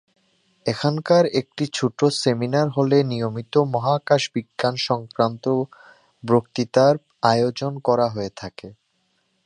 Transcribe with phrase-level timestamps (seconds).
[0.65, 5.45] এখানকার একটি ছোটো সেমিনার হলে নিয়মিত মহাকাশ বিজ্ঞান সংক্রান্ত
[6.23, 6.93] বক্তৃতার
[7.23, 8.67] আয়োজন করা হয়ে থাকে।